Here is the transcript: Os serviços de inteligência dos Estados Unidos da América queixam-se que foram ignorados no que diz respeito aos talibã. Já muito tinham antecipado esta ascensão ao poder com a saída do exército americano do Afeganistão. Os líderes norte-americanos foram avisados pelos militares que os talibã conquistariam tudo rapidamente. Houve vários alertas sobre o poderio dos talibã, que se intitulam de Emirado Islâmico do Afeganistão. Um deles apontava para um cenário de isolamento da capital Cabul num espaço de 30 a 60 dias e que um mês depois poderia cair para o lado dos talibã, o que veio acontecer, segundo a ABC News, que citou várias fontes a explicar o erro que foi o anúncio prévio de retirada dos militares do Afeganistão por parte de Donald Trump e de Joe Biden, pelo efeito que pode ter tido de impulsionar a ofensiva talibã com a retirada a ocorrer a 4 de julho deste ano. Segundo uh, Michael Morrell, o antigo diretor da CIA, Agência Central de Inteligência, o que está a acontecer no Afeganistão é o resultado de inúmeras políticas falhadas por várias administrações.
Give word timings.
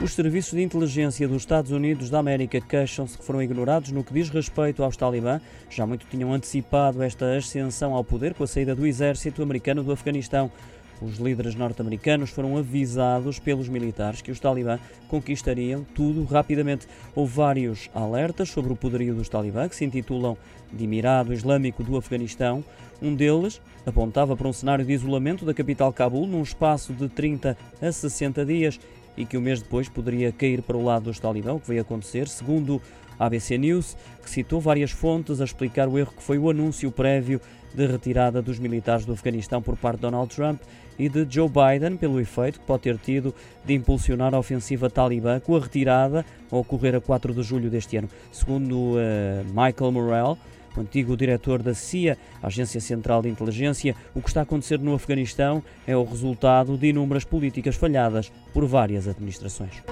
Os 0.00 0.14
serviços 0.14 0.52
de 0.52 0.62
inteligência 0.62 1.26
dos 1.26 1.38
Estados 1.38 1.72
Unidos 1.72 2.08
da 2.08 2.20
América 2.20 2.60
queixam-se 2.60 3.18
que 3.18 3.24
foram 3.24 3.42
ignorados 3.42 3.90
no 3.90 4.04
que 4.04 4.14
diz 4.14 4.30
respeito 4.30 4.84
aos 4.84 4.96
talibã. 4.96 5.40
Já 5.68 5.84
muito 5.84 6.06
tinham 6.06 6.32
antecipado 6.32 7.02
esta 7.02 7.36
ascensão 7.36 7.94
ao 7.94 8.04
poder 8.04 8.32
com 8.32 8.44
a 8.44 8.46
saída 8.46 8.76
do 8.76 8.86
exército 8.86 9.42
americano 9.42 9.82
do 9.82 9.90
Afeganistão. 9.90 10.52
Os 11.02 11.18
líderes 11.18 11.56
norte-americanos 11.56 12.30
foram 12.30 12.56
avisados 12.56 13.40
pelos 13.40 13.68
militares 13.68 14.22
que 14.22 14.30
os 14.30 14.38
talibã 14.38 14.78
conquistariam 15.08 15.84
tudo 15.96 16.22
rapidamente. 16.22 16.86
Houve 17.12 17.34
vários 17.34 17.90
alertas 17.92 18.50
sobre 18.50 18.72
o 18.72 18.76
poderio 18.76 19.16
dos 19.16 19.28
talibã, 19.28 19.68
que 19.68 19.74
se 19.74 19.84
intitulam 19.84 20.36
de 20.72 20.84
Emirado 20.84 21.32
Islâmico 21.32 21.82
do 21.82 21.96
Afeganistão. 21.96 22.64
Um 23.02 23.14
deles 23.16 23.60
apontava 23.84 24.36
para 24.36 24.48
um 24.48 24.52
cenário 24.52 24.84
de 24.84 24.92
isolamento 24.92 25.44
da 25.44 25.54
capital 25.54 25.92
Cabul 25.92 26.26
num 26.26 26.42
espaço 26.42 26.92
de 26.92 27.08
30 27.08 27.56
a 27.80 27.92
60 27.92 28.44
dias 28.44 28.78
e 29.18 29.26
que 29.26 29.36
um 29.36 29.40
mês 29.40 29.60
depois 29.60 29.88
poderia 29.88 30.30
cair 30.30 30.62
para 30.62 30.76
o 30.76 30.84
lado 30.84 31.04
dos 31.04 31.18
talibã, 31.18 31.52
o 31.52 31.60
que 31.60 31.68
veio 31.68 31.82
acontecer, 31.82 32.28
segundo 32.28 32.80
a 33.18 33.26
ABC 33.26 33.58
News, 33.58 33.96
que 34.22 34.30
citou 34.30 34.60
várias 34.60 34.92
fontes 34.92 35.40
a 35.40 35.44
explicar 35.44 35.88
o 35.88 35.98
erro 35.98 36.12
que 36.16 36.22
foi 36.22 36.38
o 36.38 36.48
anúncio 36.48 36.90
prévio 36.92 37.40
de 37.74 37.86
retirada 37.86 38.40
dos 38.40 38.58
militares 38.58 39.04
do 39.04 39.12
Afeganistão 39.12 39.60
por 39.60 39.76
parte 39.76 39.96
de 39.96 40.02
Donald 40.02 40.34
Trump 40.34 40.60
e 40.98 41.08
de 41.08 41.26
Joe 41.28 41.48
Biden, 41.48 41.96
pelo 41.96 42.20
efeito 42.20 42.60
que 42.60 42.66
pode 42.66 42.84
ter 42.84 42.96
tido 42.98 43.34
de 43.64 43.74
impulsionar 43.74 44.34
a 44.34 44.38
ofensiva 44.38 44.88
talibã 44.88 45.40
com 45.40 45.56
a 45.56 45.60
retirada 45.60 46.24
a 46.50 46.56
ocorrer 46.56 46.94
a 46.94 47.00
4 47.00 47.34
de 47.34 47.42
julho 47.42 47.68
deste 47.68 47.96
ano. 47.96 48.08
Segundo 48.32 48.94
uh, 48.94 48.98
Michael 49.48 49.92
Morrell, 49.92 50.38
o 50.78 50.80
antigo 50.80 51.16
diretor 51.16 51.62
da 51.62 51.74
CIA, 51.74 52.16
Agência 52.42 52.80
Central 52.80 53.22
de 53.22 53.28
Inteligência, 53.28 53.94
o 54.14 54.22
que 54.22 54.28
está 54.28 54.40
a 54.40 54.42
acontecer 54.44 54.78
no 54.78 54.94
Afeganistão 54.94 55.62
é 55.86 55.96
o 55.96 56.04
resultado 56.04 56.76
de 56.76 56.88
inúmeras 56.88 57.24
políticas 57.24 57.76
falhadas 57.76 58.32
por 58.54 58.64
várias 58.64 59.08
administrações. 59.08 59.82